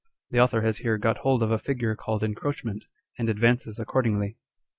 The 0.31 0.39
author 0.39 0.63
has 0.63 0.79
here 0.79 0.97
got 0.97 1.19
hold 1.19 1.43
of 1.43 1.51
a 1.51 1.59
figure 1.59 1.95
called 1.95 2.23
encroachment, 2.23 2.85
'and 3.19 3.29
advances 3.29 3.77
accordingly 3.77 4.35